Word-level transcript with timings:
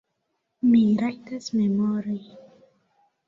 Mi 0.69 0.79
rajtas 1.01 1.51
memori. 1.59 2.17